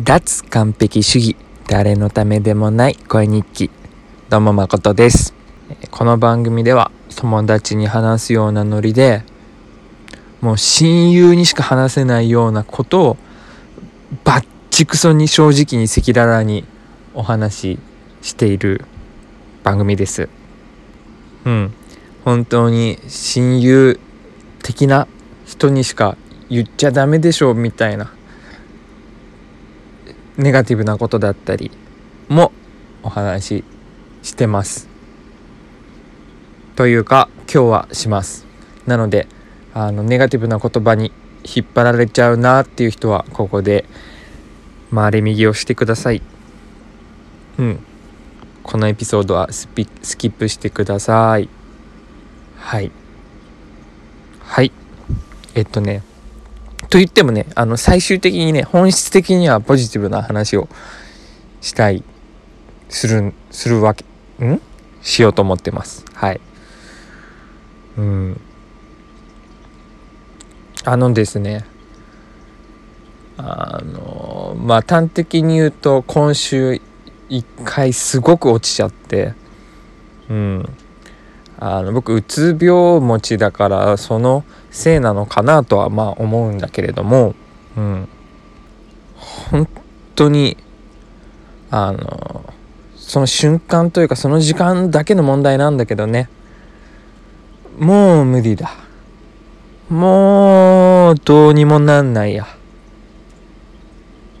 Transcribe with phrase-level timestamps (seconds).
[0.00, 1.36] 脱完璧主義。
[1.66, 3.68] 誰のためでもない声日記。
[4.30, 5.34] どうも誠です。
[5.90, 9.24] この番組では友達に話すようなノリで
[10.40, 13.16] もう親友にしか話せないようなことを
[14.22, 16.64] バッチクソに正直に赤裸々に
[17.12, 17.78] お話し
[18.22, 18.84] している
[19.64, 20.28] 番組です。
[21.44, 21.74] うん。
[22.24, 23.98] 本当に親友
[24.62, 25.08] 的な
[25.44, 26.16] 人にしか
[26.48, 28.12] 言っちゃダメでしょうみたいな
[30.38, 31.72] ネガティブなことだったり
[32.28, 32.52] も
[33.02, 33.64] お話し
[34.22, 34.88] してます。
[36.76, 38.46] というか今日はします。
[38.86, 39.26] なので
[39.74, 41.10] あのネガティブな言葉に
[41.42, 43.84] 引っ張られちゃうなっていう人はここで
[44.94, 46.22] 回り右をしてください。
[47.58, 47.84] うん。
[48.62, 51.48] このエピソードはスピスキップしてください。
[52.58, 52.92] はい。
[54.40, 54.70] はい。
[55.56, 56.02] えっとね、
[56.88, 60.68] と言ってもね、あの、最終的にね、本質的にはポジティブな話を
[61.60, 62.02] したい、
[62.88, 64.04] する、するわけ、
[64.42, 64.60] ん？
[65.02, 66.04] しようと思ってます。
[66.14, 66.40] はい。
[67.98, 68.40] うん。
[70.84, 71.66] あのですね、
[73.36, 76.80] あの、まあ、端的に言うと、今週
[77.28, 79.34] 一回すごく落ちちゃって、
[80.30, 80.68] うん。
[81.60, 87.34] あの僕うつ病持ちだからそのせいなのかなとはまあ思うんだけれども、
[87.76, 88.08] うん、
[89.50, 89.68] 本
[90.14, 90.56] 当に
[91.70, 92.54] あの
[92.94, 96.28] その瞬間というかその時間だけの問題なんだけどね。
[97.78, 98.70] もう無理だ。
[99.88, 102.46] もうどうにもなんないや。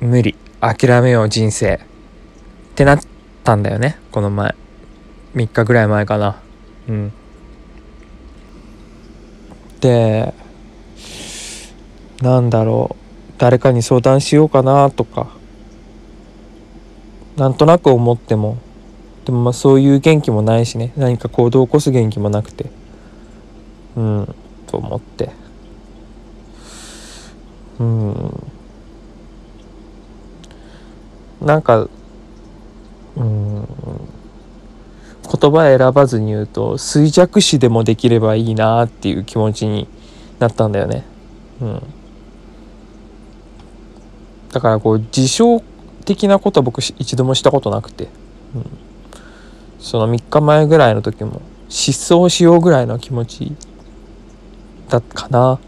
[0.00, 0.36] 無理。
[0.60, 1.76] 諦めよう人生。
[1.76, 1.78] っ
[2.74, 3.00] てなっ
[3.44, 4.54] たんだよねこの前。
[5.34, 6.40] 3日ぐらい前かな。
[6.90, 7.12] うん。
[9.80, 10.34] で
[12.20, 13.32] なんだろう。
[13.38, 15.28] 誰かに相談しようかなとか。
[17.36, 18.58] なんとなく思っても。
[19.24, 20.92] でもまあそういう元気もないしね。
[20.96, 22.66] 何か行動を起こす元気もなくて。
[23.96, 24.34] うん。
[24.66, 25.30] と思って。
[27.78, 28.42] うん。
[31.40, 31.88] なんか
[33.16, 33.68] うん
[35.40, 39.88] 言葉選ばずに言うと衰弱死でもできればいいなっていう気持ちに
[40.38, 41.04] なったんだよね。
[41.60, 41.82] うん、
[44.52, 45.60] だからこう自傷
[46.04, 48.08] 的なことは僕一度もしたことなくて、
[48.54, 48.66] うん、
[49.78, 53.52] その3日前ぐらいの時も失踪しようぐらいの気持ち
[54.88, 55.58] だったかな。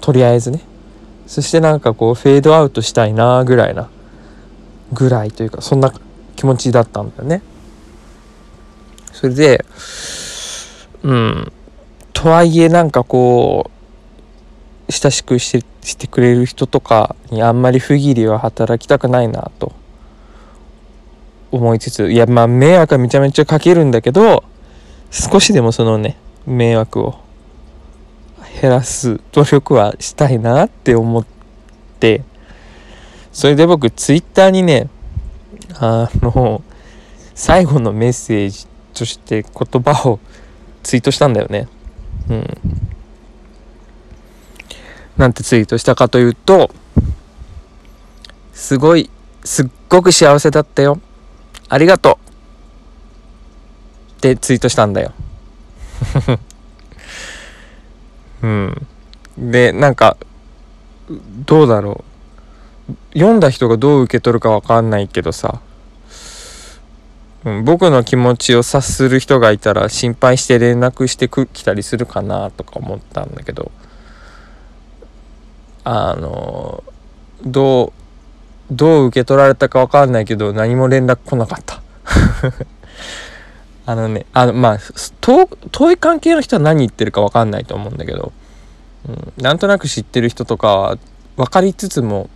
[0.00, 0.60] とりあえずね。
[1.26, 3.88] そしてなんかこうフェードアウトしたいなぐらいな
[4.92, 5.92] ぐらいというかそんな
[6.36, 7.42] 気持ちだったんだよね。
[9.12, 9.64] それで、
[11.02, 11.52] うん。
[12.12, 13.70] とはいえなんかこ
[14.88, 19.72] う、親しくしてしてくれる人とかにあんまり不義理は働きたくないなと
[21.50, 24.44] 思いつつ、いやまあ迷惑はめちゃめちゃかけるんだけど、
[25.10, 27.18] 少しでもそのね、迷惑を
[28.60, 31.26] 減らす努力はしたいなって思っ
[31.98, 32.22] て、
[33.32, 34.88] それで僕ツイッターにね、
[35.74, 36.62] あの、
[37.34, 40.20] 最後のメッセージとして言葉を
[40.82, 41.68] ツイートしたんだよね。
[42.28, 42.46] うん。
[45.16, 46.70] なんてツイートしたかというと、
[48.52, 49.10] すごい、
[49.44, 51.00] すっごく幸せだったよ。
[51.68, 52.32] ありがとう。
[54.18, 55.12] ってツイートしたんだよ。
[58.42, 58.86] うん。
[59.38, 60.16] で、なんか、
[61.46, 62.04] どうだろ
[62.88, 63.18] う。
[63.18, 65.60] 読んだ人がどう受け取るかわかんないけどさ、
[67.44, 73.72] うん、僕の気持ちを察する人がいたら心配して連絡してきたりするかなとか思ったんだけど
[75.84, 76.84] あの
[77.44, 77.92] ど
[78.70, 81.82] うどう受け取られたか分かんないけど何も連絡来なかった。
[83.84, 84.78] あのねあのまあ
[85.20, 85.48] 遠
[85.92, 88.32] い関係の人は何言ってるか分かんないと思うんだけど、
[89.08, 90.98] うん、なんとなく知ってる人とかは
[91.36, 92.30] 分かりつつも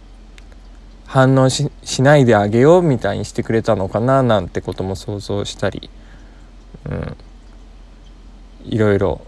[1.06, 1.70] 反応し
[2.02, 5.88] ないであげようみたいにしてくれたのかななんてことも想像したり、
[6.84, 7.16] うん、
[8.64, 9.20] いろいろ。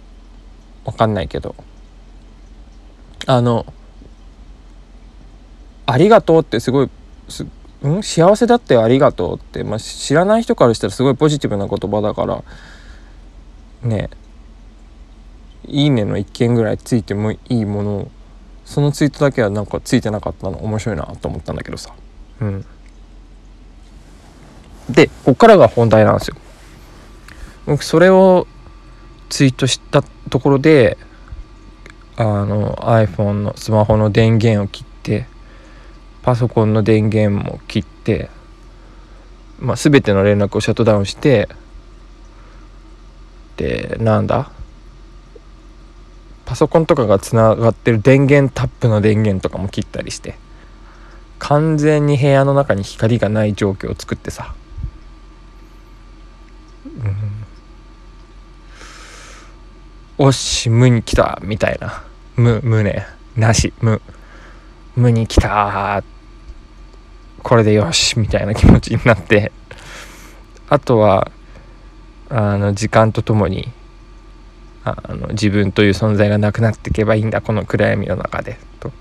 [0.88, 1.54] わかんないけど。
[3.26, 3.66] あの
[5.84, 6.90] 「ありがとう」ってすごい
[7.28, 7.46] す、
[7.82, 12.42] うん、幸せだったよありがとうって、まあ、知らない人からしたらすごいポジティブな言葉だから。
[13.82, 14.08] ね。
[15.66, 18.10] いいねの一件ぐらいついてもいいものを
[18.68, 21.94] そのツイートだけはなんかついてなかったの面白いなと思ったんだけどさ。
[22.42, 22.66] うん。
[24.90, 26.36] でこっからが本題なんですよ。
[27.64, 28.46] 僕それを
[29.30, 30.98] ツイートしたところで
[32.16, 35.26] あの iPhone のスマホの電源を切って
[36.20, 38.28] パソコンの電源も切って、
[39.58, 41.48] まあ、全ての連絡をシャットダウンして
[43.56, 44.50] でなんだ
[46.48, 50.34] パソコンとかがつながってる電源タップの電源とかも切ったりして
[51.38, 54.54] 完全に部屋の中に光がない状況を作ってさ、
[56.86, 56.88] う
[60.22, 62.02] ん、おし無に来たみたいな。
[62.34, 63.06] 無無ね。
[63.36, 63.72] なし。
[63.80, 64.00] 無
[64.96, 66.02] 無に来た。
[67.42, 69.52] これでよしみたいな気持ちになって。
[70.68, 71.30] あとは
[72.30, 73.70] あの時間とともに
[75.02, 78.92] あの自分という存在がなくなっていけばいいんだこの暗闇の中でと。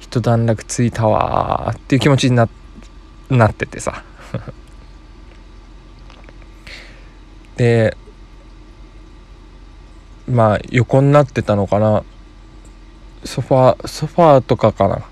[0.00, 2.48] 一段落ついたわっていう気持ちにな
[3.30, 4.04] なっててさ。
[7.56, 7.96] で
[10.28, 12.04] まあ横になってたのかな。
[13.24, 15.02] ソファソファーとかかな。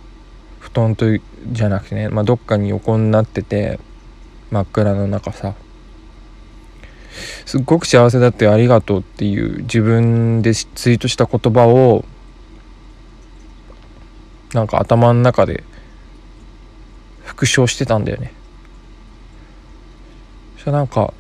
[0.61, 1.07] 布団と
[1.53, 3.79] じゃなくてね、まあ、どっかに横になってて
[4.51, 5.55] 真っ暗の中さ。
[7.47, 12.05] すっごく幸せだってありがとうっていう自分でツイートした言葉を
[14.53, 15.65] なんか頭の中で
[17.25, 18.33] 復唱してたんだよね。
[20.59, 21.13] そなんか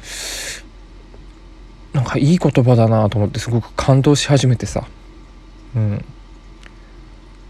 [1.93, 4.87] なんかいい言葉だなと思ってすごく感動し始めてさ。
[5.77, 6.05] うん。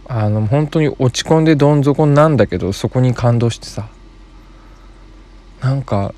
[0.07, 3.89] あの本当に落ち込んでどん底なんだけどそこに感動してさ。
[5.61, 6.15] なんか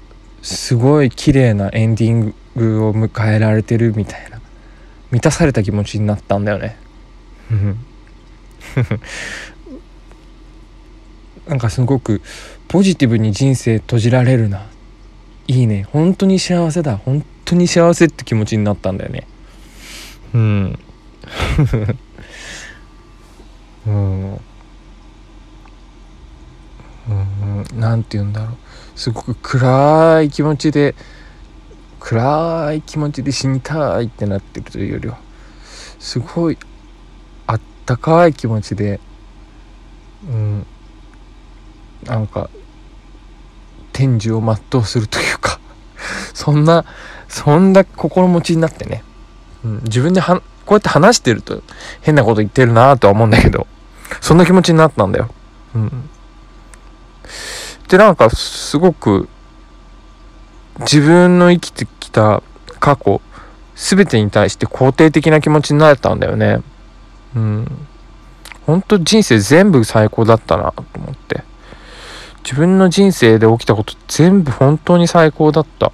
[0.46, 4.40] すごい綺麗なエンディングを迎えられてるみたいな。
[5.10, 6.76] 満たされた気持ちになったんだよね。
[11.48, 12.22] なんかすごく
[12.68, 14.66] ポジティブに人生閉じられるな。
[15.48, 15.88] いいね。
[15.92, 16.96] 本当に幸せだ。
[16.96, 19.26] 本当に幸せって気持ちになったんだよね。
[20.32, 20.78] うん。
[23.84, 24.32] うん。
[24.34, 24.40] うん。
[27.74, 28.56] 何て言うんだろう
[28.96, 30.94] すごく暗い気持ちで
[32.00, 35.18] 暗い気持ちで死にたいってなってるというよりは
[35.98, 36.58] すごい
[37.46, 39.00] あったかい気持ちで
[40.26, 40.66] うん
[42.04, 42.48] なんか
[43.92, 45.60] 天寿を全うするというか
[46.32, 46.86] そんな
[47.28, 49.04] そんな心持ちになってね、
[49.62, 51.62] うん、自分ではこうやって話してると
[52.00, 53.66] 変なこと言ってるなとは思うんだけど
[54.20, 55.28] そんな気持ちになったんだよ。
[55.74, 56.10] うん
[57.88, 59.28] でなんかすごく
[60.80, 62.42] 自分の生きてきた
[62.80, 63.20] 過去
[63.74, 66.62] 全てに対して肯定的な気持ちになれたんだよね。
[67.34, 67.86] うん。
[68.66, 71.44] 本当人生全部最高だったなと思って。
[72.42, 75.92] 自分の人生で起きたこと全部本当に最高だった。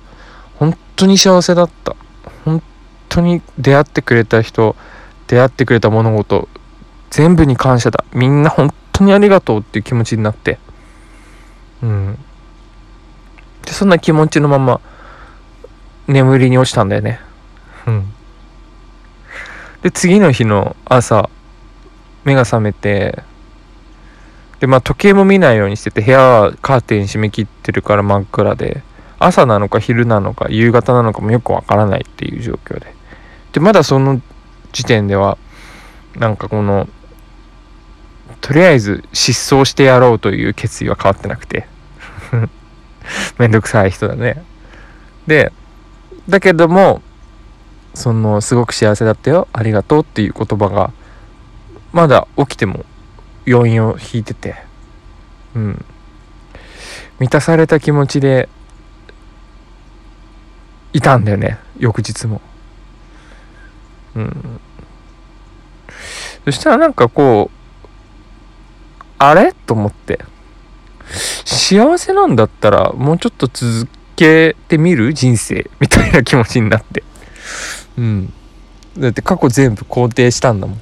[0.58, 1.96] 本当に幸せだった。
[2.44, 2.62] 本
[3.08, 4.76] 当に出会ってくれた人
[5.26, 6.48] 出会ってくれた物事
[7.10, 8.04] 全部に感謝だ。
[8.12, 10.58] みんな本当にありがとうっていう気持ちになって。
[11.82, 12.18] うん。
[13.64, 14.80] でそんな気持ちのまま
[16.06, 17.20] 眠りに落ちたんだよね。
[17.86, 18.12] うん。
[19.82, 21.28] で次の日の朝
[22.24, 23.22] 目が覚めて
[24.60, 28.82] でまあ時計も見ないようにしてて部屋はカーテン閉め切ってるから真っ暗で
[29.18, 32.94] 朝なのか昼なのか夕方なのかもよくわからないっていう状況で。
[33.52, 34.22] でまだその
[34.72, 35.36] 時点では
[36.16, 36.88] なんかこの
[38.42, 41.66] とりあえず失踪してやろうという決意は変わってなくて
[43.38, 44.42] めんどくさい人だね。
[45.26, 45.52] で、
[46.28, 47.02] だけども、
[47.94, 50.92] その、すごく幸せだったよ、ありがとうっていう言葉が、
[51.92, 52.84] まだ起きても
[53.46, 54.56] 余韻を引いてて、
[55.54, 55.84] うん。
[57.18, 58.48] 満たされた気持ちで、
[60.92, 62.40] いたんだよね、翌日も。
[64.14, 64.60] うん。
[66.44, 67.61] そしたらなんかこう、
[69.28, 69.52] あれ？
[69.52, 70.24] と思って。
[71.44, 75.14] 幸せなんだったらもうちょっと続けてみる？
[75.14, 77.04] 人生みたいな気持ちになって。
[77.98, 78.32] うん。
[78.98, 80.80] だって過去全部肯定したんだもん。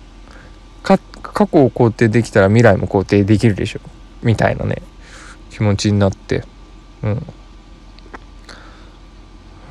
[0.82, 0.98] 過
[1.46, 3.80] 去を肯定できたら未来も肯定できるでしょ。
[4.22, 4.82] みたいなね。
[5.50, 6.44] 気持ちになって。
[7.02, 7.26] うん。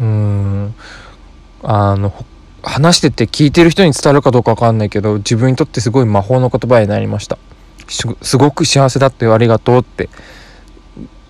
[0.01, 0.75] うん。
[1.61, 2.13] あの
[2.63, 7.37] 話してて聞いてる人に伝わるかどうか分かんないけど自分にとってすごい魔法の言葉になりました
[7.89, 10.09] すごく幸せだってありがとうって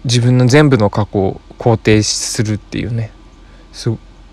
[0.04, 3.12] 自分の全部の過去を肯定するっていうね。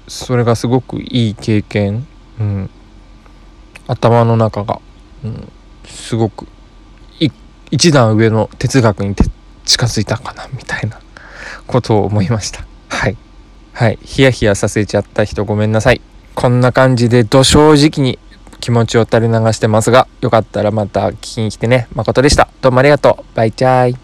[0.08, 2.06] それがすごくいい経験、
[2.38, 2.70] うん、
[3.88, 4.80] 頭の中が、
[5.24, 5.52] うん、
[5.84, 6.46] すごく
[7.70, 9.14] 一段上の哲学に
[9.64, 11.00] 近づいたかなみたいな
[11.66, 12.64] ことを思いました。
[12.88, 13.16] はい。
[13.72, 13.98] はい。
[14.02, 16.00] ヒヤヒヤさせちゃった人ごめんなさい。
[16.34, 18.18] こんな感じでど正直に
[18.60, 21.88] 気持ちを垂れ流してますがよかったらまた聞きに来てね。
[21.94, 22.48] 誠でした。
[22.62, 23.36] どうもありがとう。
[23.36, 23.96] バイチャイ。